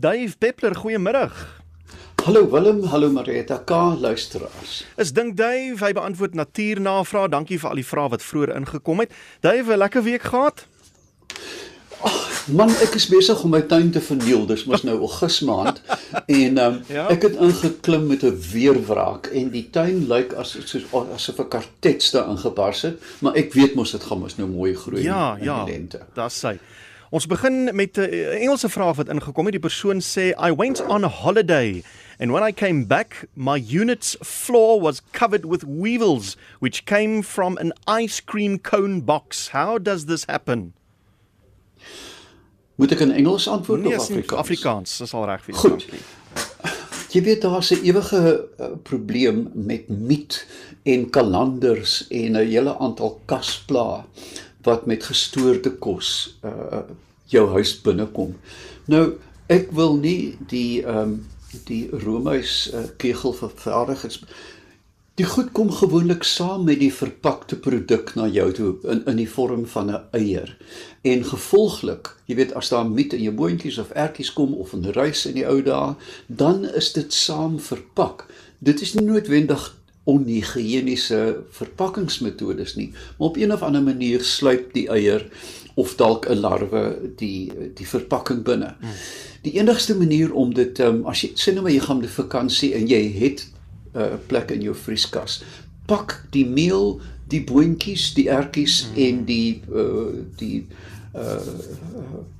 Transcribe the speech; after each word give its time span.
Dave 0.00 0.36
Peppler, 0.38 0.76
goeiemiddag. 0.76 1.62
Hallo 2.24 2.50
Willem, 2.50 2.84
hallo 2.84 3.10
Marita, 3.10 3.56
ka 3.58 3.96
luisteraars. 3.98 4.84
Is 4.94 5.10
dink 5.12 5.34
Dave, 5.36 5.82
hy 5.82 5.90
beantwoord 5.90 6.36
natuurnavrae. 6.38 7.26
Dankie 7.32 7.58
vir 7.58 7.72
al 7.72 7.80
die 7.80 7.86
vrae 7.88 8.12
wat 8.12 8.22
vroeër 8.22 8.52
ingekom 8.60 9.02
het. 9.02 9.16
Dave, 9.42 9.74
'n 9.74 9.82
lekker 9.82 10.06
week 10.06 10.22
gehad? 10.22 10.66
Ag 11.98 12.46
man, 12.46 12.70
ek 12.70 12.94
is 12.94 13.08
besig 13.10 13.42
om 13.42 13.50
my 13.50 13.64
tuin 13.66 13.90
te 13.90 13.98
verniel. 14.00 14.46
Dis 14.46 14.64
mos 14.70 14.86
nou 14.86 14.94
Augustus 15.00 15.42
maand 15.50 15.82
en 16.42 16.62
um, 16.62 16.80
ja? 16.86 17.10
ek 17.10 17.26
het 17.26 17.34
ingeklim 17.34 18.06
met 18.06 18.22
'n 18.22 18.38
weerwraak 18.52 19.26
en 19.34 19.50
die 19.50 19.66
tuin 19.70 20.06
lyk 20.06 20.32
as 20.38 20.54
soos 20.62 20.86
asof 20.94 21.42
'n 21.42 21.48
kartets 21.48 22.14
daar 22.14 22.30
ingebars 22.30 22.82
het, 22.86 23.02
maar 23.18 23.34
ek 23.34 23.50
weet 23.52 23.74
mos 23.74 23.90
dit 23.90 24.02
gaan 24.02 24.22
mos 24.22 24.38
nou 24.38 24.46
mooi 24.48 24.74
groei 24.74 25.02
ja, 25.02 25.34
in 25.34 25.44
ja, 25.44 25.64
die 25.64 25.72
lente. 25.74 26.06
Ja, 26.14 26.22
dis 26.22 26.38
sy. 26.38 26.60
Ons 27.10 27.26
begin 27.26 27.70
met 27.72 27.96
'n 27.96 28.00
uh, 28.00 28.42
Engelse 28.42 28.68
vraag 28.68 28.96
wat 28.96 29.08
ingekom 29.08 29.44
het. 29.44 29.52
Die 29.52 29.60
persoon 29.60 30.00
sê 30.00 30.36
I 30.36 30.54
went 30.54 30.86
on 30.86 31.04
a 31.04 31.08
holiday 31.08 31.82
and 32.18 32.30
when 32.30 32.48
I 32.48 32.52
came 32.52 32.86
back 32.86 33.28
my 33.34 33.64
unit's 33.80 34.16
floor 34.20 34.80
was 34.80 35.00
covered 35.12 35.44
with 35.44 35.62
weevils 35.62 36.36
which 36.58 36.84
came 36.84 37.22
from 37.22 37.56
an 37.56 37.72
ice 38.02 38.24
cream 38.24 38.60
cone 38.60 39.00
box. 39.00 39.48
How 39.48 39.78
does 39.82 40.04
this 40.04 40.24
happen? 40.26 40.74
Moet 42.74 42.92
ek 42.92 43.00
in 43.00 43.12
Engels 43.12 43.48
antwoord 43.48 43.82
nee, 43.82 43.96
of 43.96 44.02
Afrikaans? 44.02 44.38
Afrikaans, 44.38 44.98
dis 44.98 45.14
al 45.14 45.24
reg 45.26 45.42
vir 45.44 45.54
jou. 45.54 45.64
Goed. 45.64 45.86
Jy 47.08 47.22
weet 47.24 47.40
daar's 47.40 47.70
'n 47.72 47.80
ewige 47.88 48.20
uh, 48.60 48.66
probleem 48.82 49.48
met 49.54 49.88
miet 49.88 50.46
en 50.84 51.10
kalanders 51.10 52.04
en 52.08 52.36
'n 52.36 52.46
hele 52.46 52.78
aantal 52.78 53.20
kasplaa 53.24 54.04
wat 54.68 54.86
met 54.86 55.08
gestoorde 55.08 55.74
kos 55.80 56.36
uh 56.44 56.84
jou 57.28 57.42
huis 57.52 57.74
binnekom. 57.84 58.30
Nou 58.88 59.18
ek 59.52 59.72
wil 59.76 59.98
nie 60.00 60.36
die 60.48 60.84
ehm 60.84 61.02
um, 61.02 61.18
die 61.64 61.88
roomhuis 62.04 62.54
uh, 62.76 62.82
kegel 63.00 63.32
vervaardig 63.32 64.04
is 64.04 64.18
Die 65.18 65.26
goed 65.26 65.48
kom 65.50 65.70
gewoonlik 65.74 66.22
saam 66.22 66.62
met 66.64 66.78
die 66.78 66.92
verpakte 66.94 67.56
produk 67.58 68.12
na 68.14 68.28
jou 68.30 68.52
toe 68.54 68.68
in 68.92 69.00
in 69.10 69.16
die 69.18 69.30
vorm 69.30 69.64
van 69.66 69.90
'n 69.90 70.04
eier. 70.14 70.52
En 71.02 71.24
gevolglik, 71.24 72.14
jy 72.26 72.34
weet 72.34 72.54
as 72.54 72.68
daar 72.68 72.86
miet 72.86 73.12
in 73.12 73.22
jou 73.22 73.34
boontjies 73.34 73.78
of 73.78 73.90
ertjies 73.90 74.32
kom 74.32 74.54
of 74.54 74.72
'n 74.72 74.92
ruis 74.94 75.26
in 75.26 75.34
die 75.34 75.46
ou 75.46 75.62
dae, 75.62 75.94
dan 76.26 76.64
is 76.64 76.92
dit 76.92 77.12
saam 77.12 77.58
verpak. 77.58 78.26
Dit 78.58 78.80
is 78.80 78.94
nie 78.94 79.04
noodwendig 79.04 79.77
onhigiëniese 80.08 81.20
verpakkingsmetodes 81.58 82.76
nie, 82.78 82.90
maar 83.18 83.28
op 83.28 83.36
een 83.36 83.52
of 83.52 83.62
ander 83.62 83.82
manier 83.84 84.24
sluip 84.24 84.72
die 84.72 84.86
eier 84.88 85.26
of 85.78 85.94
dalk 86.00 86.26
'n 86.28 86.40
larwe 86.40 87.12
die 87.16 87.52
die 87.74 87.86
verpakking 87.86 88.42
binne. 88.42 88.74
Hmm. 88.80 88.96
Die 89.42 89.52
enigste 89.60 89.94
manier 89.96 90.32
om 90.32 90.54
dit 90.54 90.78
um, 90.78 91.04
as 91.06 91.22
jy 91.22 91.30
sê 91.34 91.54
nou 91.54 91.62
maar 91.62 91.72
jy 91.72 91.84
gaan 91.84 92.02
op 92.02 92.10
vakansie 92.10 92.74
en 92.74 92.88
jy 92.88 93.02
het 93.20 93.46
'n 93.94 93.98
uh, 93.98 94.18
plek 94.26 94.50
in 94.50 94.62
jou 94.62 94.74
vrieskas. 94.74 95.42
Pak 95.86 96.24
die 96.30 96.46
meel, 96.46 97.00
die 97.28 97.44
boontjies, 97.44 98.14
die 98.14 98.28
ertjies 98.28 98.88
mm. 98.88 99.02
en 99.04 99.24
die 99.24 99.62
uh 99.72 100.24
die 100.36 100.66
uh 101.14 101.40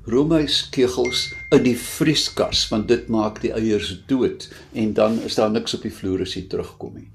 roomhuiskegels 0.08 1.32
in 1.52 1.62
die 1.62 1.76
vrieskas 1.76 2.68
want 2.68 2.88
dit 2.88 3.08
maak 3.08 3.40
die 3.40 3.52
eiers 3.52 4.02
dood 4.06 4.48
en 4.72 4.92
dan 4.94 5.20
is 5.20 5.34
daar 5.34 5.50
niks 5.50 5.74
op 5.74 5.82
die 5.82 5.92
vloer 5.92 6.22
as 6.22 6.34
jy 6.34 6.46
terugkom 6.48 6.94
nie. 6.94 7.08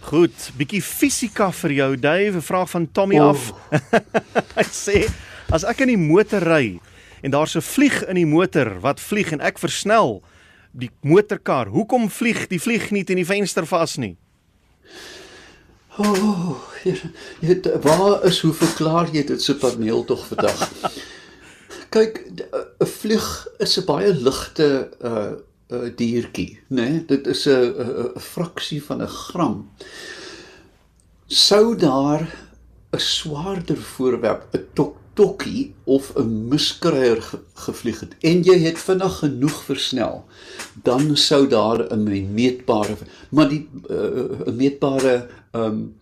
Goed, 0.00 0.46
bietjie 0.56 0.80
fisika 0.82 1.50
vir 1.52 1.72
jou 1.76 1.90
Dave, 2.00 2.36
'n 2.36 2.42
vraag 2.42 2.70
van 2.70 2.88
Tommy 2.92 3.18
oh. 3.20 3.28
af. 3.28 3.52
Hy 4.58 4.64
sê 4.64 5.04
as 5.52 5.64
ek 5.64 5.82
in 5.84 5.92
die 5.92 6.00
motor 6.00 6.40
ry 6.40 6.80
en 7.22 7.30
daar's 7.30 7.56
'n 7.56 7.60
vlieg 7.60 8.02
in 8.08 8.16
die 8.16 8.26
motor 8.26 8.80
wat 8.80 9.00
vlieg 9.00 9.32
en 9.32 9.40
ek 9.40 9.58
versnel, 9.58 10.22
die 10.72 10.90
motorkar. 11.02 11.68
Hoekom 11.68 12.08
vlieg 12.10 12.46
die 12.48 12.60
vlieg 12.60 12.90
nie 12.90 13.04
in 13.04 13.20
die 13.20 13.28
venster 13.28 13.66
vas 13.66 13.96
nie? 13.96 14.16
O, 15.98 16.06
oh, 16.06 16.56
jy 16.84 16.96
weet 17.40 17.66
waar 17.84 18.24
is 18.24 18.40
hoe 18.40 18.54
verklaar 18.54 19.10
jy 19.12 19.24
dit 19.26 19.42
so 19.42 19.54
paneel 19.54 20.04
tog 20.04 20.24
vandag? 20.26 20.70
Kyk, 21.94 22.24
'n 22.80 22.86
vlieg 22.86 23.26
is 23.58 23.76
'n 23.76 23.84
baie 23.84 24.14
ligte 24.14 24.88
uh 25.02 25.36
'n 25.70 25.92
diertjie, 25.96 26.58
né? 26.68 26.88
Nee? 26.90 27.04
Dit 27.06 27.26
is 27.26 27.46
'n 27.48 28.18
fraksie 28.18 28.82
van 28.82 29.02
'n 29.02 29.06
gram. 29.06 29.70
Sou 31.26 31.76
daar 31.76 32.22
'n 32.90 32.98
swaarder 32.98 33.76
voorwerp, 33.76 34.48
'n 34.52 34.66
tok 34.74 34.96
tokkie 35.20 35.74
of 35.84 36.12
'n 36.16 36.48
muskruier 36.48 37.22
ge 37.22 37.38
gevlieg 37.54 38.00
het 38.00 38.14
en 38.20 38.42
jy 38.42 38.58
het 38.58 38.78
vinnig 38.78 39.18
genoeg 39.18 39.64
versnel, 39.64 40.24
dan 40.82 41.16
sou 41.16 41.46
daar 41.48 41.80
'n 41.92 42.32
meetbare 42.34 42.96
maar 43.28 43.48
die 43.48 43.68
uh, 43.90 44.46
'n 44.46 44.56
meetbare 44.56 45.28
ehm 45.50 45.64
um, 45.64 45.96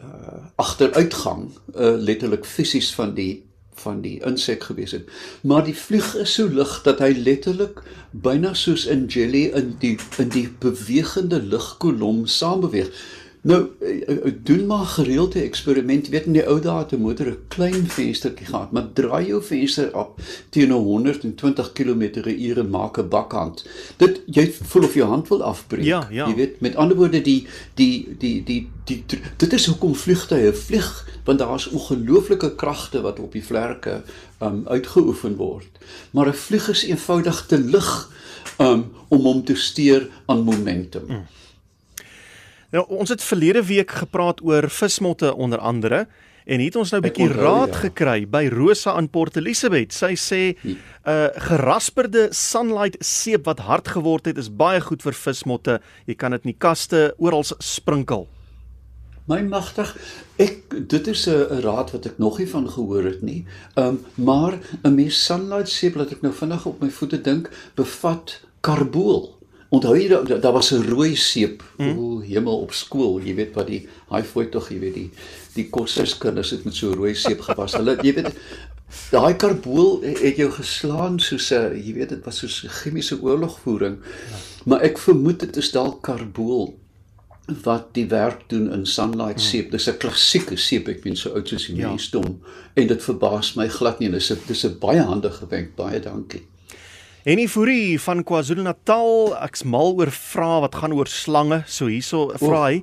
uh, 0.00 0.44
agteruitgang 0.56 1.50
uh, 1.74 1.94
letterlik 1.96 2.44
fisies 2.44 2.94
van 2.94 3.14
die 3.14 3.44
van 3.74 4.00
die 4.00 4.20
insek 4.24 4.64
gewees 4.64 4.94
het. 4.96 5.08
Maar 5.42 5.64
die 5.64 5.76
vlieg 5.76 6.14
is 6.16 6.34
so 6.34 6.48
lig 6.48 6.82
dat 6.86 7.02
hy 7.02 7.12
letterlik 7.16 7.82
byna 8.10 8.54
soos 8.54 8.86
in 8.86 9.06
jelly 9.10 9.46
in 9.56 9.74
die 9.82 9.96
in 10.22 10.30
die 10.34 10.48
bewegende 10.62 11.42
lugkolom 11.42 12.26
saambeweeg. 12.26 12.90
Nou 13.44 13.66
eh, 13.80 14.08
eh, 14.08 14.32
doen 14.42 14.66
maar 14.66 14.86
gereelde 14.86 15.42
eksperiment. 15.42 16.08
Weet 16.08 16.24
in 16.24 16.32
die 16.32 16.46
ou 16.48 16.60
dae 16.60 16.78
het 16.78 16.92
'n 16.92 17.00
motor 17.00 17.26
'n 17.26 17.38
klein 17.48 17.86
venstertjie 17.86 18.46
gehad, 18.46 18.72
maar 18.72 18.92
draai 18.92 19.26
jou 19.26 19.42
venster 19.42 19.96
op 19.96 20.20
teen 20.48 20.70
120 20.70 21.72
km/h 21.72 22.56
en 22.58 22.70
maak 22.70 22.98
'n 22.98 23.08
bakhand. 23.08 23.66
Dit 23.96 24.22
jy 24.26 24.52
voel 24.62 24.84
of 24.84 24.94
jou 24.94 25.08
hand 25.08 25.28
wil 25.28 25.42
afbreek. 25.42 25.84
Ja, 25.84 26.08
ja. 26.10 26.28
Jy 26.28 26.34
weet 26.34 26.60
met 26.60 26.76
ander 26.76 26.96
woorde 26.96 27.20
die 27.20 27.46
die 27.74 28.16
die 28.18 28.44
die 28.44 28.70
die, 28.84 29.04
die 29.06 29.20
dit 29.36 29.52
is 29.52 29.66
hoekom 29.66 29.94
vliegtye 29.94 30.52
vlieg 30.52 31.08
want 31.24 31.38
daar 31.38 31.54
is 31.54 31.68
ongelooflike 31.68 32.54
kragte 32.54 33.00
wat 33.00 33.18
op 33.18 33.32
die 33.32 33.44
vlerke 33.44 34.02
um 34.40 34.62
uitgeoefen 34.66 35.36
word. 35.36 35.78
Maar 36.10 36.26
'n 36.26 36.34
vlieg 36.34 36.68
is 36.68 36.84
eenvoudig 36.84 37.46
te 37.46 37.58
lig 37.58 38.10
um 38.58 38.92
om 39.08 39.20
hom 39.20 39.44
te 39.44 39.54
steur 39.54 40.08
aan 40.26 40.42
momentum. 40.42 41.04
Mm. 41.06 41.26
Nou 42.74 42.82
ons 42.90 43.12
het 43.12 43.22
verlede 43.22 43.62
week 43.62 43.92
gepraat 44.02 44.40
oor 44.42 44.66
vismotte 44.66 45.34
onder 45.34 45.60
andere 45.62 46.06
en 46.44 46.60
het 46.60 46.76
ons 46.76 46.90
nou 46.90 47.00
'n 47.00 47.06
bietjie 47.06 47.28
raad 47.32 47.74
ja. 47.74 47.80
gekry 47.86 48.26
by 48.28 48.48
Rosa 48.50 48.98
in 48.98 49.08
Port 49.08 49.36
Elizabeth. 49.36 49.92
Sy 49.92 50.14
sê 50.16 50.58
'n 50.58 50.58
uh, 50.68 51.24
eh, 51.24 51.30
gerasperde 51.34 52.28
sunlight 52.30 52.96
seep 52.98 53.44
wat 53.44 53.58
hard 53.58 53.88
geword 53.88 54.26
het 54.26 54.38
is 54.38 54.50
baie 54.50 54.80
goed 54.80 55.02
vir 55.02 55.12
vismotte. 55.12 55.80
Jy 56.06 56.14
kan 56.14 56.30
dit 56.30 56.44
in 56.44 56.50
die 56.50 56.58
kaste 56.58 57.14
oral 57.16 57.44
sprinkel. 57.58 58.26
My 59.26 59.40
magtig, 59.40 59.96
ek 60.36 60.88
dit 60.88 61.06
is 61.06 61.28
'n 61.28 61.62
raad 61.62 61.92
wat 61.92 62.06
ek 62.06 62.18
nog 62.18 62.38
nie 62.38 62.48
van 62.48 62.68
gehoor 62.68 63.04
het 63.04 63.22
nie. 63.22 63.46
Ehm 63.76 63.86
um, 63.86 64.04
maar 64.14 64.58
'n 64.82 64.94
mens 64.94 65.24
sunlight 65.24 65.68
seep 65.68 65.94
wat 65.94 66.10
ek 66.10 66.22
nou 66.22 66.32
vinnig 66.32 66.66
op 66.66 66.80
my 66.80 66.90
voete 66.90 67.20
dink, 67.20 67.50
bevat 67.74 68.40
karbool. 68.60 69.33
Onthou 69.74 69.94
jy 69.98 70.08
daar 70.08 70.40
da 70.40 70.52
was 70.52 70.70
'n 70.72 70.86
rooi 70.88 71.16
seep, 71.16 71.62
hmm? 71.76 71.98
o 71.98 72.20
hemel 72.20 72.60
op 72.66 72.72
skool, 72.72 73.18
jy 73.20 73.34
weet 73.34 73.54
wat 73.54 73.66
die 73.66 73.88
haaifooi 74.12 74.46
tog, 74.50 74.70
jy 74.70 74.78
weet 74.78 74.94
die 74.94 75.10
die 75.54 75.68
kosserskinders 75.70 76.50
het 76.50 76.64
met 76.64 76.74
so 76.74 76.92
rooi 76.92 77.14
seep 77.14 77.40
gewas. 77.40 77.74
Hulle 77.78 77.96
jy 78.02 78.14
weet 78.14 78.32
daai 79.10 79.34
karbool 79.40 80.02
het 80.04 80.38
jou 80.38 80.50
geslaan 80.50 81.18
soos 81.18 81.50
'n 81.52 81.74
jy 81.74 81.94
weet 81.94 82.08
dit 82.08 82.24
was 82.24 82.38
soos 82.38 82.64
'n 82.64 82.68
chemiese 82.68 83.18
oorlogvoering. 83.22 83.98
Ja. 83.98 84.38
Maar 84.64 84.80
ek 84.82 84.98
vermoed 84.98 85.40
dit 85.40 85.56
is 85.56 85.70
dalk 85.70 86.02
karbool 86.02 86.74
wat 87.62 87.92
die 87.92 88.06
werk 88.08 88.48
doen 88.48 88.72
in 88.72 88.86
sunlight 88.86 89.40
hmm. 89.40 89.48
seep. 89.48 89.70
Dis 89.70 89.88
'n 89.88 89.98
klassieke 89.98 90.56
seep, 90.56 90.88
ek 90.88 91.04
weet 91.04 91.18
so 91.18 91.34
oud 91.34 91.48
soos 91.48 91.66
die 91.66 91.76
ja. 91.76 91.88
mensdom 91.88 92.40
en 92.74 92.86
dit 92.86 93.02
verbaas 93.02 93.54
my 93.54 93.68
glad 93.68 93.98
nie. 93.98 94.10
Dis 94.10 94.30
'n 94.32 94.38
dis 94.46 94.64
'n 94.64 94.78
baie 94.78 95.02
handige 95.02 95.46
wenk. 95.48 95.74
Baie 95.76 96.00
dankie. 96.00 96.46
En 97.24 97.38
die 97.40 97.48
furie 97.48 97.96
van 98.04 98.20
KwaZulu-Natal, 98.20 99.30
ek's 99.46 99.62
mal 99.64 99.94
oor 99.96 100.10
vrae 100.12 100.58
wat 100.60 100.74
gaan 100.76 100.92
oor 100.92 101.08
slange. 101.08 101.62
So 101.64 101.88
hierso 101.88 102.26
vra 102.36 102.66
hy 102.66 102.82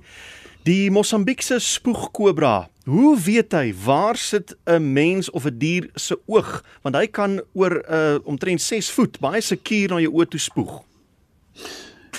die 0.65 0.89
Mosambiekse 0.89 1.59
spoegkobra. 1.61 2.55
Hoe 2.89 3.11
weet 3.21 3.53
hy 3.53 3.69
waar 3.85 4.17
sit 4.17 4.55
'n 4.65 4.93
mens 4.93 5.29
of 5.29 5.45
'n 5.45 5.59
dier 5.61 5.89
se 5.93 6.17
oog? 6.25 6.63
Want 6.81 6.95
hy 6.95 7.05
kan 7.05 7.41
oor 7.53 7.85
'n 7.85 7.93
uh, 7.93 8.17
omtrent 8.25 8.61
6 8.61 8.89
voet 8.89 9.19
baie 9.19 9.41
sekuur 9.41 9.89
na 9.89 10.01
jou 10.01 10.13
oë 10.13 10.27
toe 10.29 10.39
spoeg. 10.39 10.81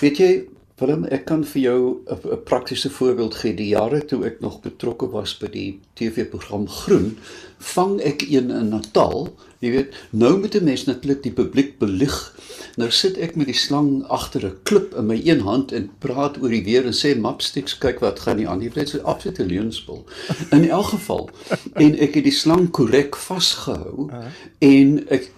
Weet 0.00 0.18
jy, 0.18 0.46
Willem, 0.78 1.04
ek 1.14 1.24
kan 1.24 1.44
vir 1.44 1.62
jou 1.62 1.80
'n 2.06 2.42
praktiese 2.44 2.90
voorbeeld 2.90 3.34
gee. 3.34 3.54
Die 3.54 3.68
jare 3.74 4.04
toe 4.04 4.24
ek 4.26 4.40
nog 4.40 4.60
betrokke 4.60 5.10
was 5.10 5.34
by 5.38 5.46
die 5.46 5.80
TV-program 5.94 6.68
Groen, 6.68 7.18
vang 7.62 8.00
ek 8.00 8.24
een 8.28 8.50
in 8.50 8.68
Natal. 8.72 9.30
Jy 9.62 9.70
weet, 9.70 9.94
nou 10.10 10.38
moet 10.38 10.54
'n 10.58 10.64
mens 10.64 10.84
natuurlik 10.84 11.22
die 11.22 11.32
publiek 11.32 11.78
belig. 11.78 12.34
Nou 12.76 12.90
sit 12.90 13.18
ek 13.18 13.36
met 13.36 13.46
die 13.46 13.54
slang 13.54 14.04
agter 14.08 14.46
'n 14.46 14.56
klip 14.62 14.94
in 14.94 15.06
my 15.06 15.20
een 15.24 15.40
hand 15.40 15.72
en 15.72 15.90
praat 15.98 16.42
oor 16.42 16.48
die 16.48 16.64
weer 16.64 16.84
en 16.84 16.92
sê 16.92 17.18
mapsticks, 17.18 17.78
kyk 17.78 18.00
wat 18.00 18.20
gaan 18.20 18.36
nie 18.36 18.48
aan 18.48 18.58
nie. 18.58 18.70
Dit 18.70 18.88
is 18.88 18.94
'n 18.94 19.04
absolute 19.04 19.46
leunspel. 19.46 20.04
In 20.50 20.68
elk 20.68 20.86
geval, 20.86 21.30
en 21.74 21.98
ek 21.98 22.14
het 22.14 22.24
die 22.24 22.32
slang 22.32 22.70
korrek 22.70 23.16
vasgehou 23.16 24.10
en 24.58 25.06
ek 25.08 25.30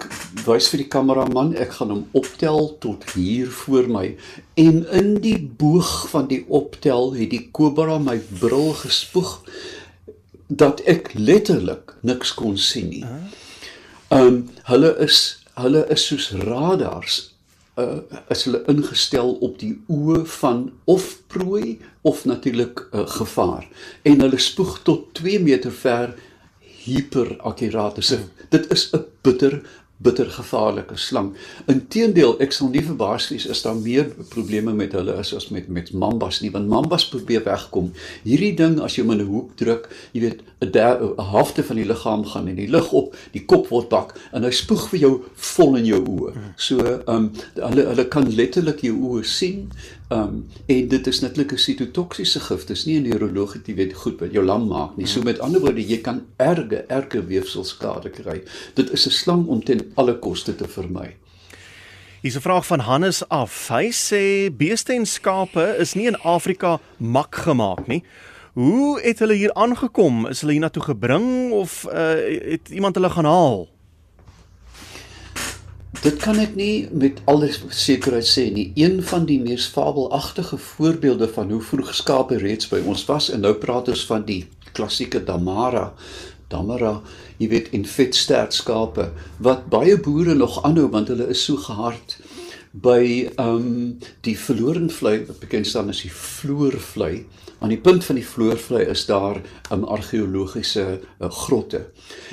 wys 0.47 0.69
vir 0.69 0.79
die 0.79 0.89
kameraman, 0.89 1.57
ek 1.57 1.73
gaan 1.73 1.91
hom 1.91 2.07
optel 2.13 2.77
tot 2.79 3.05
hier 3.13 3.51
voor 3.51 3.89
my 3.89 4.17
en 4.55 4.87
in 4.91 5.15
die 5.21 5.39
boog 5.57 6.09
van 6.11 6.29
die 6.31 6.45
optel 6.49 7.15
het 7.15 7.31
die 7.31 7.49
kobra 7.51 7.99
my 7.99 8.21
bril 8.41 8.73
gespoeg 8.73 9.41
dat 10.47 10.81
ek 10.81 11.13
letterlik 11.15 11.95
niks 12.01 12.35
kon 12.35 12.59
sien 12.59 12.89
nie. 12.89 13.05
Ehm 14.09 14.27
um, 14.27 14.43
hulle 14.71 14.97
is 14.99 15.21
hulle 15.55 15.87
is 15.89 16.07
soos 16.07 16.31
radars 16.45 17.35
uh 17.81 17.99
is 18.29 18.45
hulle 18.47 18.63
ingestel 18.71 19.35
op 19.43 19.59
die 19.59 19.73
oë 19.91 20.25
van 20.39 20.73
of 20.85 21.07
prooi 21.27 21.81
of 22.03 22.25
natuurlik 22.25 22.85
uh, 22.93 23.07
gevaar 23.17 23.67
en 24.03 24.21
hulle 24.21 24.39
spoeg 24.39 24.79
tot 24.87 25.09
2 25.19 25.41
meter 25.43 25.73
ver 25.73 26.15
hyperakkuraat. 26.85 27.99
Dit 28.51 28.71
is 28.73 28.91
'n 28.93 29.05
bitter 29.23 29.63
bitter 30.03 30.27
gevaarlike 30.31 30.97
slang. 30.99 31.33
Inteendeel, 31.71 32.35
ek 32.43 32.53
sal 32.53 32.71
nie 32.73 32.83
verbaas 32.85 33.29
wees 33.31 33.47
as 33.51 33.63
daar 33.65 33.77
meer 33.79 34.09
probleme 34.33 34.75
met 34.75 34.93
hulle 34.97 35.15
is 35.21 35.33
as 35.37 35.49
met 35.55 35.69
met 35.69 35.93
mambas 35.93 36.41
nie, 36.43 36.51
want 36.55 36.69
mambas 36.69 37.07
probeer 37.13 37.45
wegkom. 37.47 37.93
Hierdie 38.25 38.55
ding 38.59 38.81
as 38.83 38.97
jy 38.97 39.05
hom 39.05 39.15
in 39.15 39.23
'n 39.23 39.31
hoek 39.31 39.57
druk, 39.57 39.89
jy 40.13 40.21
weet, 40.21 40.43
'n 40.61 41.15
halfte 41.19 41.63
van 41.63 41.77
die 41.77 41.87
liggaam 41.87 42.25
gaan 42.25 42.49
in 42.49 42.57
die 42.57 42.69
lug 42.69 42.93
op, 42.93 43.17
die 43.33 43.45
kop 43.45 43.69
word 43.69 43.89
bak 43.89 44.15
en 44.33 44.43
hy 44.43 44.51
spoeg 44.51 44.89
vir 44.91 45.01
jou 45.01 45.23
vol 45.35 45.77
in 45.77 45.87
jou 45.87 46.03
oë. 46.03 46.33
So, 46.57 46.79
ehm 46.79 47.09
um, 47.09 47.33
hulle 47.55 47.87
hulle 47.87 48.09
kan 48.09 48.35
letterlik 48.35 48.81
jou 48.81 48.97
oë 48.97 49.25
sien. 49.25 49.71
Ehm 50.09 50.21
um, 50.21 50.47
en 50.67 50.89
dit 50.89 51.07
is 51.07 51.21
natuurlik 51.21 51.53
'n 51.53 51.57
sitotoksiese 51.57 52.41
gif. 52.41 52.65
Dit 52.65 52.77
is 52.77 52.85
nie 52.85 52.99
'n 52.99 53.03
neurologie 53.03 53.63
wat 53.67 53.77
weet 53.77 53.95
goed 53.95 54.21
wat 54.21 54.33
jou 54.33 54.45
lam 54.45 54.67
maak 54.69 54.97
nie. 54.97 55.07
So 55.07 55.23
met 55.23 55.39
ander 55.39 55.61
woorde, 55.61 55.87
jy 55.87 56.01
kan 56.01 56.27
erge 56.37 56.85
erge 56.89 57.27
weefselskade 57.27 58.11
kry. 58.11 58.43
Dit 58.75 58.93
is 58.93 59.07
'n 59.07 59.11
slang 59.11 59.47
om 59.47 59.65
ten 59.65 59.93
alle 59.95 60.19
koste 60.19 60.55
te 60.55 60.69
vermy. 60.69 61.17
Hier's 62.21 62.37
'n 62.37 62.41
vraag 62.41 62.67
van 62.67 62.79
Hannes 62.79 63.29
af. 63.29 63.69
Hy 63.69 63.91
sê 63.93 64.55
beeste 64.57 64.93
en 64.93 65.07
skape 65.07 65.77
is 65.79 65.95
nie 65.95 66.07
in 66.07 66.17
Afrika 66.17 66.81
mak 66.97 67.35
gemaak 67.35 67.87
nie. 67.87 68.03
Hoe 68.53 69.01
het 69.01 69.19
hulle 69.19 69.35
hier 69.35 69.55
aangekom? 69.55 70.27
Is 70.27 70.41
hulle 70.41 70.53
hiernatoe 70.53 70.83
gebring 70.83 71.53
of 71.53 71.87
uh, 71.93 71.93
het 72.51 72.69
iemand 72.69 72.95
hulle 72.95 73.11
gaan 73.11 73.25
haal? 73.25 73.74
Dit 76.05 76.19
kan 76.21 76.37
ek 76.37 76.53
nie 76.53 76.85
met 76.93 77.23
alles 77.25 77.63
sekerheid 77.73 78.27
sê 78.29 78.43
nie. 78.53 78.67
Een 78.77 78.99
van 79.09 79.25
die 79.25 79.39
mees 79.41 79.65
fabelagtige 79.73 80.59
voorbeelde 80.61 81.31
van 81.33 81.49
hoe 81.49 81.63
vroeg 81.65 81.95
skape 81.97 82.37
reeds 82.43 82.69
by 82.69 82.83
ons 82.85 83.07
was 83.09 83.31
en 83.33 83.41
nou 83.41 83.55
praat 83.57 83.89
ons 83.89 84.03
van 84.11 84.27
die 84.27 84.43
klassieke 84.77 85.23
Damara, 85.25 85.87
Damara, 86.53 86.99
jy 87.41 87.49
weet 87.55 87.71
in 87.73 87.87
vetstert 87.89 88.53
skape 88.53 89.07
wat 89.49 89.65
baie 89.73 89.97
boere 89.97 90.35
nog 90.37 90.59
aanhou 90.69 90.91
want 90.93 91.09
hulle 91.09 91.31
is 91.33 91.47
so 91.49 91.57
gehard 91.71 92.19
by 92.85 93.01
ehm 93.39 93.49
um, 93.49 93.81
die 94.29 94.37
verlorenvlei 94.37 95.15
wat 95.25 95.41
bekend 95.41 95.73
staan 95.73 95.89
as 95.89 96.05
die 96.05 96.13
vloervlei. 96.13 97.25
Aan 97.65 97.73
die 97.73 97.81
punt 97.81 98.05
van 98.05 98.21
die 98.21 98.29
vloervlei 98.29 98.85
is 98.93 99.07
daar 99.09 99.41
'n 99.41 99.73
um, 99.73 99.89
argeologiese 99.89 101.01
uh, 101.01 101.31
grotte. 101.31 101.87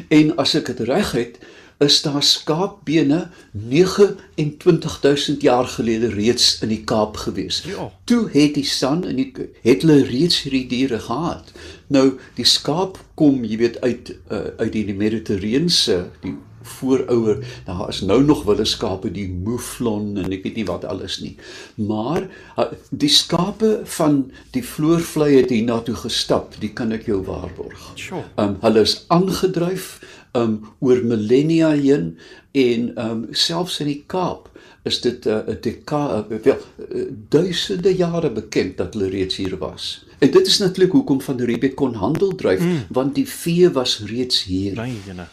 En 0.10 0.36
as 0.36 0.60
ek 0.60 0.76
dit 0.76 0.88
reg 0.92 1.16
het, 1.16 1.40
is 1.82 2.02
daar 2.02 2.24
skaapbene 2.24 3.30
29000 3.52 5.42
jaar 5.42 5.66
gelede 5.66 6.10
reeds 6.14 6.60
in 6.62 6.70
die 6.70 6.84
Kaap 6.84 7.18
gewees. 7.18 7.64
Ja. 7.66 7.90
Toe 8.04 8.30
het 8.32 8.54
die 8.54 8.66
san 8.66 9.04
en 9.08 9.16
die 9.18 9.32
het 9.66 9.82
hulle 9.82 10.04
reeds 10.06 10.44
hierdie 10.44 10.68
diere 10.70 11.00
gehad. 11.00 11.52
Nou 11.88 12.20
die 12.38 12.46
skaap 12.46 13.00
kom, 13.18 13.44
jy 13.44 13.58
weet 13.58 13.82
uit 13.82 14.14
uh, 14.30 14.46
uit 14.62 14.72
die 14.78 14.94
Mediterrane, 14.94 16.06
die 16.22 16.36
voorouer. 16.62 17.42
Daar 17.66 17.90
is 17.90 18.02
nou 18.02 18.24
nog 18.24 18.44
wilde 18.44 18.66
skape, 18.66 19.12
die 19.12 19.28
mouflon 19.30 20.18
en 20.18 20.32
ek 20.32 20.44
weet 20.44 20.62
nie 20.62 20.68
wat 20.70 20.86
alles 20.86 21.20
nie. 21.24 21.36
Maar 21.76 22.28
uh, 22.58 22.70
die 22.90 23.12
skape 23.12 23.82
van 23.98 24.32
die 24.56 24.64
vloervlei 24.66 25.36
het 25.36 25.50
hiernatoe 25.54 25.96
gestap, 25.96 26.56
die 26.60 26.74
kan 26.74 26.92
ek 26.92 27.08
jou 27.10 27.22
waarborg. 27.28 27.92
Sure. 27.96 28.24
Um 28.42 28.58
hulle 28.62 28.86
is 28.88 29.02
aangedryf 29.14 30.00
um 30.38 30.62
oor 30.80 31.02
millennia 31.04 31.74
heen 31.76 32.16
en 32.52 32.92
um 33.00 33.26
selfs 33.32 33.80
in 33.84 33.92
die 33.92 34.04
Kaap 34.08 34.48
is 34.84 35.02
dit 35.02 35.26
'n 35.26 35.30
uh, 35.30 35.56
uh, 35.92 36.42
wel 36.44 36.58
uh, 36.90 37.04
duisende 37.30 37.96
jare 37.96 38.32
bekend 38.32 38.78
dat 38.78 38.94
hulle 38.94 39.10
reeds 39.10 39.36
hier 39.36 39.58
was. 39.58 40.06
En 40.20 40.32
dit 40.32 40.48
is 40.48 40.58
natuurlik 40.58 40.92
hoekom 40.92 41.22
van 41.22 41.42
Riebeeck 41.42 41.76
kon 41.76 41.94
handel 41.94 42.36
dryf 42.36 42.60
mm. 42.60 42.86
want 42.90 43.16
die 43.16 43.28
vee 43.28 43.70
was 43.70 44.00
reeds 44.06 44.44
hier. 44.44 44.74
Ryne. 44.74 45.28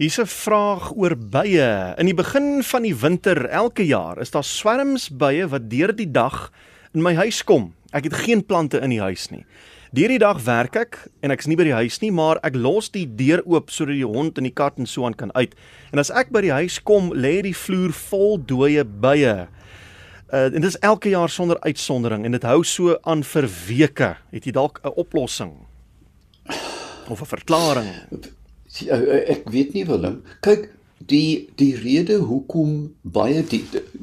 Hier's 0.00 0.16
'n 0.16 0.24
vraag 0.26 0.96
oor 0.96 1.12
bye. 1.12 1.94
In 1.98 2.06
die 2.06 2.14
begin 2.14 2.62
van 2.64 2.82
die 2.82 2.96
winter 2.96 3.44
elke 3.44 3.86
jaar 3.86 4.18
is 4.18 4.30
daar 4.30 4.44
swerms 4.44 5.10
bye 5.10 5.48
wat 5.48 5.68
deur 5.70 5.92
die 5.96 6.10
dag 6.10 6.52
in 6.94 7.02
my 7.02 7.14
huis 7.14 7.44
kom. 7.44 7.74
Ek 7.92 8.04
het 8.04 8.14
geen 8.14 8.46
plante 8.46 8.80
in 8.80 8.90
die 8.90 9.00
huis 9.00 9.28
nie. 9.28 9.44
Deur 9.92 10.08
die 10.08 10.18
dag 10.18 10.40
werk 10.42 10.76
ek 10.76 11.10
en 11.20 11.30
ek's 11.30 11.46
nie 11.46 11.56
by 11.56 11.64
die 11.64 11.76
huis 11.76 12.00
nie, 12.00 12.10
maar 12.10 12.40
ek 12.42 12.56
los 12.56 12.88
die 12.88 13.04
deur 13.04 13.42
oop 13.44 13.68
sodat 13.70 13.94
die 13.94 14.06
hond 14.06 14.38
en 14.38 14.44
die 14.44 14.54
kat 14.54 14.78
en 14.78 14.86
so 14.86 15.04
aan 15.04 15.14
kan 15.14 15.34
uit. 15.34 15.54
En 15.92 15.98
as 15.98 16.10
ek 16.10 16.32
by 16.32 16.40
die 16.40 16.52
huis 16.52 16.80
kom, 16.82 17.12
lê 17.12 17.42
die 17.42 17.54
vloer 17.54 17.92
vol 17.92 18.38
dooie 18.38 18.84
bye. 18.84 19.48
Uh 20.32 20.48
en 20.48 20.60
dit 20.62 20.64
is 20.64 20.80
elke 20.80 21.10
jaar 21.10 21.28
sonder 21.28 21.60
uitsondering 21.60 22.24
en 22.24 22.32
dit 22.32 22.42
hou 22.42 22.64
so 22.64 22.96
aan 23.04 23.22
vir 23.22 23.50
weke. 23.68 24.16
Het 24.32 24.44
jy 24.44 24.52
dalk 24.52 24.80
'n 24.82 24.96
oplossing? 24.96 25.52
Of 27.10 27.20
'n 27.20 27.26
verklaring? 27.26 28.39
Eh, 28.78 28.90
eh, 28.90 29.24
ek 29.36 29.50
weet 29.50 29.74
nie 29.74 29.86
Willem. 29.86 30.20
Kyk, 30.44 30.68
die 31.10 31.48
die 31.58 31.72
rede 31.80 32.20
hoekom 32.28 32.92
baie 33.02 33.42
die, 33.48 33.62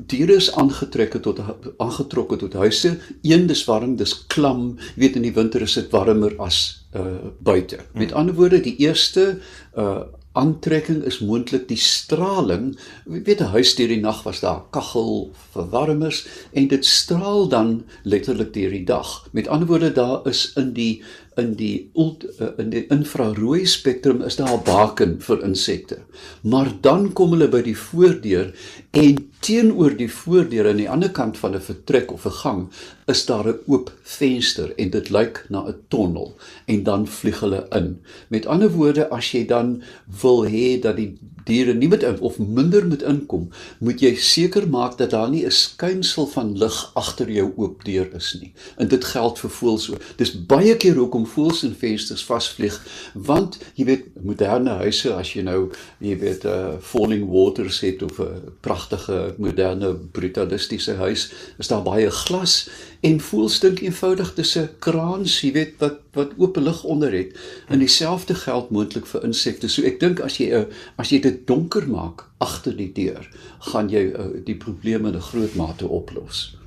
diere 0.10 0.40
is 0.42 0.50
aangetrek 0.58 1.16
tot 1.24 1.40
aangetrokke 1.78 2.40
tot 2.42 2.58
huise. 2.60 2.98
Een 3.22 3.48
dis 3.48 3.64
warm 3.70 3.96
dis 4.00 4.16
klam. 4.34 4.76
Jy 4.96 5.06
weet 5.06 5.20
in 5.20 5.28
die 5.28 5.34
winter 5.36 5.64
is 5.64 5.78
dit 5.78 5.92
warmer 5.94 6.34
as 6.44 6.60
uh, 6.98 7.30
buite. 7.40 7.80
Met 7.94 8.16
ander 8.18 8.36
woorde 8.36 8.60
die 8.66 8.76
eerste 8.82 9.38
uh, 9.78 10.02
aantrekking 10.38 11.04
is 11.10 11.20
moontlik 11.20 11.68
die 11.68 11.80
straling 11.82 12.72
jy 13.06 13.22
weet 13.30 13.42
'n 13.42 13.54
huis 13.56 13.76
deur 13.76 13.94
die 13.94 14.02
nag 14.02 14.24
was 14.24 14.42
daar 14.46 14.64
kaggel 14.72 15.32
verwarmers 15.54 16.26
en 16.54 16.68
dit 16.68 16.86
straal 16.86 17.48
dan 17.50 17.84
letterlik 18.04 18.54
deur 18.54 18.72
die 18.72 18.86
dag 18.86 19.28
met 19.32 19.48
ander 19.48 19.68
woorde 19.68 19.94
daar 19.94 20.28
is 20.28 20.52
in 20.56 20.74
die 20.74 21.02
in 21.38 21.54
die 21.58 21.90
ult, 21.94 22.26
uh, 22.42 22.50
in 22.58 22.72
die 22.74 22.86
infrarooi 22.94 23.66
spektrum 23.70 24.24
is 24.26 24.40
daar 24.40 24.58
'n 24.58 24.64
baken 24.66 25.18
vir 25.22 25.44
insekte. 25.44 25.98
Maar 26.42 26.72
dan 26.82 27.14
kom 27.14 27.32
hulle 27.32 27.48
by 27.48 27.62
die 27.62 27.78
voordeur 27.78 28.54
en 28.92 29.27
teenoor 29.40 29.96
die 29.98 30.12
voordeur 30.12 30.70
aan 30.70 30.82
die 30.82 30.90
ander 30.90 31.12
kant 31.12 31.38
van 31.38 31.56
'n 31.56 31.62
vertrek 31.62 32.12
of 32.12 32.26
'n 32.26 32.38
gang 32.44 32.70
is 33.06 33.26
daar 33.26 33.48
'n 33.48 33.60
oop 33.68 33.92
venster 34.04 34.74
en 34.76 34.90
dit 34.90 35.10
lyk 35.10 35.46
na 35.50 35.68
'n 35.68 35.76
tonnel 35.88 36.36
en 36.66 36.84
dan 36.84 37.08
vlieg 37.08 37.40
hulle 37.40 37.68
in. 37.70 38.02
Met 38.28 38.46
ander 38.46 38.70
woorde, 38.70 39.10
as 39.10 39.32
jy 39.32 39.46
dan 39.46 39.84
wil 40.22 40.46
hê 40.46 40.82
dat 40.82 40.96
die 40.96 41.18
diere 41.48 41.74
nie 41.74 41.88
met 41.88 42.04
in 42.04 42.20
of 42.20 42.40
minder 42.40 42.86
moet 42.88 43.04
inkom, 43.08 43.50
moet 43.80 44.02
jy 44.04 44.16
seker 44.16 44.68
maak 44.70 44.98
dat 44.98 45.14
daar 45.16 45.30
nie 45.30 45.46
'n 45.46 45.52
skynsel 45.52 46.28
van 46.28 46.58
lig 46.58 46.92
agter 46.94 47.32
jou 47.32 47.54
oop 47.56 47.84
deur 47.86 48.08
is 48.16 48.38
nie. 48.42 48.54
En 48.78 48.88
dit 48.88 49.06
geld 49.06 49.40
vir 49.40 49.50
voëls 49.50 49.90
ook. 49.92 50.02
Dis 50.18 50.46
baie 50.46 50.76
keer 50.78 50.96
hoekom 50.96 51.26
voëls 51.26 51.64
in 51.64 51.76
vensters 51.76 52.24
vasvlieg, 52.24 52.76
want 53.14 53.58
jy 53.76 53.86
weet 53.86 54.04
moderne 54.24 54.70
huise 54.70 55.14
as 55.14 55.34
jy 55.34 55.42
nou 55.42 55.72
jy 56.00 56.18
weet 56.20 56.44
'n 56.44 56.48
uh, 56.48 56.76
falling 56.82 57.30
waters 57.30 57.80
het 57.80 58.04
of 58.04 58.20
'n 58.20 58.54
pragtige 58.62 59.27
moderne 59.38 59.94
brutalistiese 60.12 60.96
huis, 61.02 61.32
is 61.58 61.68
daar 61.68 61.84
baie 61.84 62.12
glas 62.12 62.70
en 63.06 63.20
voëls 63.22 63.60
dink 63.60 63.82
eenvoudig 63.82 64.34
dis 64.36 64.56
'n 64.58 64.70
kraans, 64.80 65.42
jy 65.42 65.52
weet 65.52 65.74
wat 65.80 66.00
wat 66.14 66.32
oop 66.38 66.58
lig 66.58 66.84
onder 66.84 67.12
het. 67.12 67.38
En 67.68 67.80
dieselfde 67.80 68.36
geld 68.36 68.70
moontlik 68.70 69.06
vir 69.06 69.24
insekte. 69.24 69.68
So 69.68 69.84
ek 69.84 70.00
dink 70.00 70.20
as 70.20 70.38
jy 70.38 70.50
'n 70.52 70.68
as 70.98 71.10
jy 71.10 71.20
dit 71.22 71.48
donker 71.48 71.88
maak 71.88 72.26
agter 72.40 72.76
die 72.78 72.92
deur, 72.94 73.30
gaan 73.60 73.90
jy 73.90 74.14
uh, 74.14 74.44
die 74.46 74.56
probleme 74.56 75.08
in 75.08 75.16
'n 75.16 75.22
groot 75.22 75.56
mate 75.56 75.88
oplos. 75.88 76.58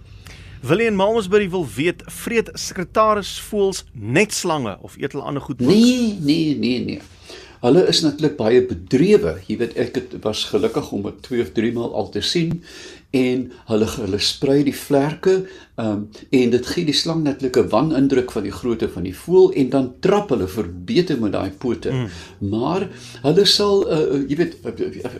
Willien 0.60 0.94
Malmesbury 0.94 1.50
wil 1.50 1.66
weet, 1.74 2.02
vreet 2.04 2.50
sekretaris 2.52 3.40
voels 3.40 3.84
net 3.92 4.32
slange 4.32 4.76
of 4.80 4.96
eet 4.96 5.12
hulle 5.12 5.24
ander 5.24 5.42
goed 5.42 5.62
ook? 5.62 5.68
Nee, 5.68 6.18
nee, 6.20 6.56
nee, 6.56 6.84
nee. 6.84 7.00
Hulle 7.60 7.82
is 7.88 8.00
natuurlik 8.00 8.38
baie 8.38 8.62
bedrewe. 8.64 9.34
Jy 9.46 9.58
weet 9.60 9.76
ek 9.76 9.98
het 9.98 10.14
was 10.24 10.46
gelukkig 10.48 10.92
om 10.96 11.02
dit 11.04 11.18
2 11.26 11.42
of 11.44 11.52
3 11.56 11.72
maal 11.76 11.92
al 11.94 12.08
te 12.14 12.22
sien 12.24 12.62
en 13.16 13.42
hulle 13.66 13.88
hulle 13.90 14.20
sprei 14.22 14.60
die 14.62 14.74
vlerke 14.76 15.34
um, 15.82 16.06
en 16.30 16.52
dit 16.54 16.68
gee 16.72 16.86
die 16.86 16.94
slang 16.94 17.24
netlik 17.26 17.58
'n 17.58 17.68
wanindruk 17.72 18.30
van 18.32 18.46
die 18.46 18.54
grootte 18.54 18.88
van 18.88 19.02
die 19.02 19.16
voël 19.16 19.52
en 19.52 19.68
dan 19.68 19.92
trap 20.00 20.30
hulle 20.30 20.48
verbeter 20.48 21.20
met 21.20 21.32
daai 21.32 21.50
pote. 21.50 21.90
Mm. 21.90 22.08
Maar 22.50 22.88
hulle 23.22 23.44
sal 23.44 23.84
uh, 23.90 24.22
jy 24.28 24.36
weet 24.36 24.56
uh, 24.64 25.10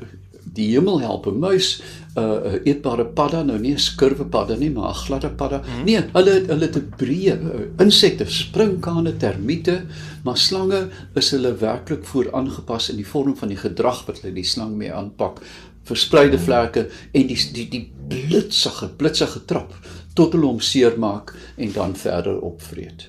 die 0.53 0.69
hemel 0.73 1.01
help 1.01 1.27
'n 1.27 1.39
muis 1.39 1.83
'n 2.15 2.21
uh, 2.21 2.59
eetbare 2.65 3.07
padda 3.07 3.43
nou 3.43 3.59
nie 3.59 3.73
'n 3.73 3.79
skurwe 3.79 4.25
padda 4.25 4.57
nie 4.57 4.71
maar 4.71 4.91
'n 4.91 5.03
gladde 5.05 5.31
padda. 5.31 5.63
Mm. 5.63 5.85
Nee, 5.85 6.03
hulle 6.13 6.45
hulle 6.47 6.69
te 6.71 6.81
breë 6.81 7.35
uh, 7.39 7.85
insekte, 7.85 8.27
sprinkane, 8.27 9.17
termiete, 9.17 9.85
maar 10.25 10.37
slange 10.37 10.89
is 11.15 11.31
hulle 11.31 11.55
werklik 11.55 12.05
vooraangepas 12.05 12.91
in 12.91 12.97
die 12.97 13.07
vorm 13.07 13.37
van 13.37 13.49
die 13.49 13.61
gedrag 13.61 14.07
wat 14.07 14.21
hulle 14.21 14.35
die 14.35 14.45
slang 14.45 14.77
mee 14.77 14.93
aanpak 14.93 15.41
verspreide 15.83 16.39
vlerke 16.39 16.89
en 17.13 17.27
die 17.27 17.39
die 17.55 17.69
die 17.69 17.87
blitsige 18.09 18.89
blitsige 18.89 19.45
trap 19.45 19.75
tot 20.15 20.35
hulle 20.35 20.47
hom 20.47 20.61
seermaak 20.61 21.35
en 21.57 21.73
dan 21.73 21.97
verder 21.97 22.41
opvreet. 22.41 23.09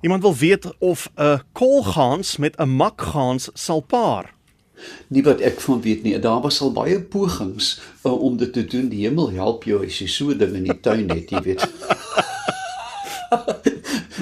Iemand 0.00 0.22
wil 0.22 0.36
weet 0.36 0.78
of 0.78 1.08
'n 1.16 1.40
kolgans 1.52 2.36
met 2.36 2.56
'n 2.56 2.68
makgans 2.68 3.50
sal 3.54 3.80
paar. 3.80 4.37
Nie 5.14 5.22
wat 5.26 5.40
ek 5.44 5.60
van 5.64 5.80
weet 5.84 6.02
nie. 6.06 6.14
Daar 6.22 6.40
was 6.44 6.60
al 6.64 6.72
baie 6.72 7.00
pogings 7.00 7.80
uh, 8.04 8.12
om 8.12 8.36
dit 8.36 8.52
te 8.52 8.64
doen. 8.64 8.88
Die 8.92 9.06
hemel 9.06 9.32
help 9.36 9.64
jou 9.68 9.84
as 9.86 10.00
jy 10.02 10.08
so 10.12 10.36
ding 10.36 10.54
in 10.58 10.68
die 10.70 10.80
tuin 10.80 11.08
het, 11.10 11.30
jy 11.30 11.42
weet. 11.50 11.66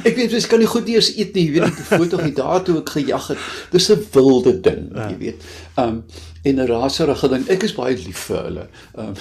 Ek 0.07 0.17
weet 0.21 0.37
jy 0.37 0.41
kan 0.51 0.63
nie 0.63 0.71
goed 0.71 0.89
eers 0.93 1.11
eet 1.17 1.35
nie, 1.35 1.49
jy 1.49 1.59
weet 1.59 1.77
die 1.81 1.91
foto 1.91 2.23
hier 2.23 2.35
daar 2.37 2.63
toe 2.67 2.79
ek 2.81 2.95
gejag 2.97 3.29
het. 3.33 3.51
Dis 3.73 3.91
'n 3.91 4.07
wilde 4.15 4.61
ding, 4.61 4.89
ja. 4.95 5.11
jy 5.11 5.19
weet. 5.19 5.47
Um 5.77 6.05
en 6.47 6.61
'n 6.63 6.67
raserige 6.67 7.29
ding. 7.29 7.49
Ek 7.51 7.63
is 7.63 7.75
baie 7.75 7.97
lief 7.97 8.29
vir 8.29 8.43
hulle. 8.43 8.67
Um 8.95 9.15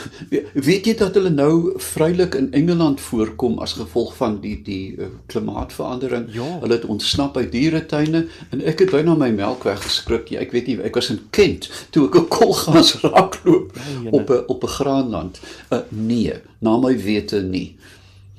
weet 0.54 0.86
jy 0.86 0.94
dat 0.94 1.16
hulle 1.18 1.30
nou 1.34 1.74
vrylik 1.82 2.36
in 2.36 2.52
Engeland 2.54 3.02
voorkom 3.02 3.58
as 3.60 3.74
gevolg 3.74 4.14
van 4.16 4.38
die 4.42 4.62
die 4.64 4.96
uh, 4.98 5.08
klimaatsverandering? 5.26 6.28
Ja. 6.34 6.60
Hulle 6.62 6.78
het 6.78 6.86
ontsnap 6.86 7.38
uit 7.38 7.52
dieretuine 7.52 8.28
en 8.52 8.62
ek 8.62 8.86
het 8.86 8.92
byna 8.92 9.16
my 9.16 9.32
melk 9.32 9.64
weggeskrik. 9.64 10.30
Ja, 10.30 10.40
ek 10.46 10.54
weet 10.54 10.68
nie, 10.68 10.78
ek 10.82 10.96
was 10.96 11.10
in 11.10 11.22
Kent 11.30 11.70
toe 11.90 12.06
ek 12.08 12.16
'n 12.16 12.28
kolgans 12.28 12.94
raakloop 13.02 13.74
ja, 13.74 14.12
op 14.12 14.30
'n 14.30 14.44
op 14.48 14.64
'n 14.64 14.76
graanland. 14.78 15.42
Uh, 15.72 15.82
nee, 15.90 16.34
na 16.60 16.78
my 16.78 16.94
wete 16.94 17.42
nie. 17.42 17.76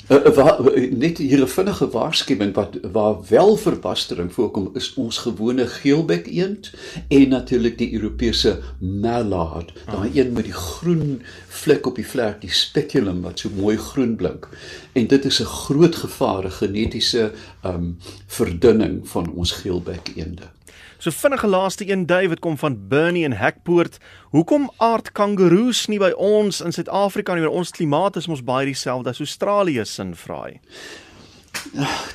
Uh, 0.07 0.29
wa, 0.35 0.61
net 0.91 1.19
hier 1.19 1.41
'n 1.43 1.49
vinnige 1.49 1.89
waarskuwing 1.91 2.55
wat 2.55 2.79
waar 2.93 3.17
wel 3.29 3.57
verbastering 3.57 4.33
voorkom 4.33 4.71
is 4.75 4.95
ons 4.95 5.19
gewone 5.19 5.67
geelbek 5.67 6.27
eend 6.27 6.71
en 7.09 7.29
natuurlik 7.29 7.79
die 7.79 7.93
Europese 7.93 8.61
mallard, 8.79 9.73
daai 9.87 10.11
een 10.15 10.33
met 10.33 10.45
die 10.45 10.53
groen 10.53 11.23
vlek 11.49 11.87
op 11.87 11.99
die 11.99 12.07
vlerk, 12.07 12.41
die 12.41 12.51
speculum 12.51 13.23
wat 13.23 13.39
so 13.39 13.51
mooi 13.57 13.77
groen 13.77 14.15
blink. 14.17 14.49
En 14.93 15.07
dit 15.07 15.25
is 15.25 15.41
'n 15.41 15.45
groot 15.45 15.97
gevaar, 15.97 16.45
'n 16.45 16.51
genetiese 16.51 17.33
um 17.65 17.99
verdunning 18.27 19.09
van 19.09 19.33
ons 19.33 19.53
geelbek 19.53 20.13
eende. 20.15 20.47
So 20.99 21.11
vinnige 21.11 21.47
laaste 21.47 21.89
een 21.89 22.07
David 22.07 22.39
kom 22.39 22.59
van 22.59 22.89
Bernie 22.89 23.25
en 23.25 23.33
Hackpoort. 23.33 23.99
Hoekom 24.31 24.71
aard 24.77 25.13
kangaroes 25.13 25.87
nie 25.87 25.99
by 26.01 26.11
ons 26.17 26.61
in 26.65 26.73
Suid-Afrika 26.73 27.35
nie? 27.35 27.45
Ons 27.49 27.71
klimaat 27.77 28.17
is 28.17 28.29
mos 28.31 28.45
baie 28.45 28.67
dieselfde 28.67 29.13
as 29.13 29.21
Australië 29.21 29.85
sin 29.85 30.15
vraai. 30.17 30.61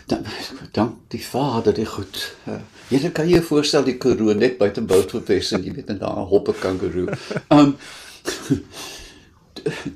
Dan 0.07 0.25
dan 0.71 0.95
die 1.13 1.21
vader 1.25 1.73
dit 1.73 1.87
goed. 1.87 2.35
Uh, 2.47 2.57
jy 2.89 3.11
kan 3.13 3.29
jy 3.29 3.41
voorstel 3.41 3.83
die 3.85 3.97
Karoo 4.01 4.33
net 4.33 4.57
buite 4.57 4.81
Boutwes 4.81 5.51
en 5.51 5.65
jy 5.65 5.73
weet 5.75 5.93
en 5.93 6.01
daar 6.01 6.25
hoppe 6.31 6.53
kangaroo. 6.57 7.13
Um 7.53 7.77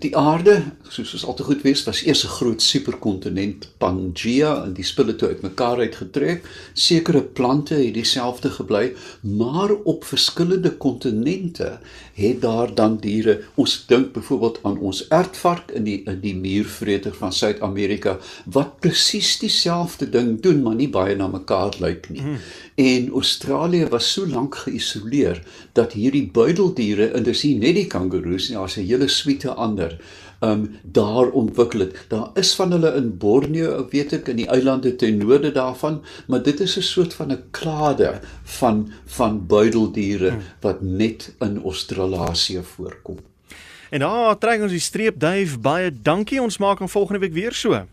die 0.04 0.12
aarde, 0.18 0.64
soos 0.90 1.14
ons 1.14 1.26
altyd 1.26 1.46
goed 1.46 1.62
weet, 1.66 1.84
was 1.88 2.04
eers 2.06 2.24
'n 2.26 2.36
groot 2.38 2.62
superkontinent 2.62 3.70
Pangea 3.78 4.64
en 4.64 4.74
die 4.74 4.84
spulle 4.84 5.16
toe 5.16 5.28
uitmekaar 5.28 5.78
uitgetrek. 5.78 6.46
Sekere 6.74 7.22
plante 7.22 7.76
het 7.76 7.94
dieselfde 7.94 8.50
gebly, 8.50 8.94
maar 9.22 9.72
op 9.84 10.04
verskillende 10.04 10.72
kontinente 10.78 11.80
het 12.14 12.42
daar 12.42 12.76
dan 12.76 12.98
diere. 12.98 13.42
Ons 13.56 13.86
dink 13.88 14.14
byvoorbeeld 14.14 14.60
aan 14.64 14.78
ons 14.80 15.10
aardvark 15.10 15.72
in 15.72 15.84
die 15.84 16.02
in 16.06 16.20
die 16.20 16.36
muurvreter 16.36 17.14
van 17.14 17.34
Suid-Amerika 17.34 18.18
wat 18.46 18.80
presies 18.80 19.40
dieselfde 19.40 20.10
ding 20.10 20.42
doen, 20.42 20.62
maar 20.64 20.76
nie 20.76 20.90
baie 20.90 21.16
na 21.16 21.28
mekaar 21.28 21.76
lyk 21.80 22.10
nie. 22.10 22.22
Hmm. 22.22 22.38
En 22.76 23.10
Australië 23.12 23.88
was 23.88 24.12
so 24.12 24.28
lank 24.28 24.56
geïsoleer 24.56 25.42
dat 25.74 25.94
hierdie 25.94 26.30
buideldiere, 26.32 27.08
en 27.16 27.24
dis 27.24 27.44
nie 27.44 27.56
net 27.60 27.76
die 27.76 27.88
kangaroes 27.88 28.50
nie, 28.50 28.58
daar's 28.58 28.78
'n 28.78 28.88
hele 28.88 29.08
suite 29.08 29.55
ander 29.56 29.98
um 30.44 30.80
daar 30.84 31.28
ontwikkel 31.32 31.80
het. 31.80 32.06
Daar 32.08 32.30
is 32.34 32.56
van 32.56 32.72
hulle 32.72 32.94
in 32.96 33.18
Borneo, 33.18 33.88
weet 33.90 34.14
ek, 34.14 34.28
in 34.28 34.42
die 34.42 34.48
eilande 34.48 34.96
ten 34.96 35.18
noorde 35.18 35.52
daarvan, 35.52 36.02
maar 36.28 36.44
dit 36.44 36.60
is 36.60 36.78
'n 36.78 36.82
soort 36.82 37.14
van 37.14 37.32
'n 37.32 37.44
klade 37.52 38.20
van 38.44 38.92
van 39.06 39.46
buideldiere 39.48 40.30
hmm. 40.30 40.42
wat 40.60 40.82
net 40.82 41.34
in 41.40 41.62
Australië 41.64 42.62
voorkom. 42.62 43.18
En 43.90 44.00
daar 44.00 44.38
trek 44.38 44.62
ons 44.62 44.72
die 44.72 44.80
streep 44.80 45.20
duif 45.20 45.60
baie 45.60 45.92
dankie. 46.02 46.42
Ons 46.42 46.58
maak 46.58 46.80
hom 46.80 46.90
volgende 46.90 47.20
week 47.20 47.34
weer 47.34 47.54
so. 47.54 47.86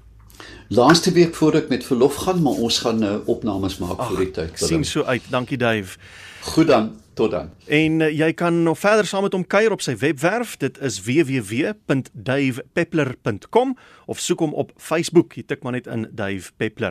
Laaste 0.69 1.12
week 1.12 1.35
voor 1.35 1.54
ek 1.54 1.69
met 1.69 1.85
verlof 1.85 2.14
gaan, 2.14 2.42
maar 2.42 2.52
ons 2.52 2.78
gaan 2.78 2.99
nou 2.99 3.21
opnames 3.26 3.78
maak 3.78 3.99
Ach, 3.99 4.09
vir 4.09 4.25
die 4.25 4.31
tyd. 4.31 4.50
Sien 4.59 4.85
so 4.85 5.02
uit. 5.02 5.23
Dankie 5.31 5.59
Duif. 5.59 5.99
Goed 6.40 6.66
dan. 6.66 7.01
Tot 7.14 7.31
dan. 7.31 7.50
En 7.66 8.00
uh, 8.00 8.19
jy 8.19 8.33
kan 8.33 8.62
nog 8.62 8.78
verder 8.78 9.07
saam 9.07 9.23
met 9.23 9.33
hom 9.33 9.47
kuier 9.47 9.73
op 9.73 9.81
sy 9.85 9.97
webwerf. 10.00 10.57
Dit 10.57 10.78
is 10.81 11.02
www.davepeppler.com 11.04 13.76
of 14.07 14.19
soek 14.19 14.38
hom 14.40 14.54
op 14.54 14.73
Facebook. 14.76 15.33
Jy 15.37 15.42
tik 15.47 15.62
maar 15.62 15.73
net 15.76 15.87
in 15.87 16.09
Dave 16.11 16.50
Peppler. 16.57 16.90